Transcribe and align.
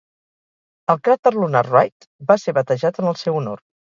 El 0.93 0.97
cràter 1.07 1.33
lunar 1.35 1.61
"Wright" 1.67 2.09
va 2.31 2.39
ser 2.45 2.57
batejat 2.61 3.01
en 3.03 3.13
el 3.13 3.21
seu 3.25 3.41
honor. 3.43 3.63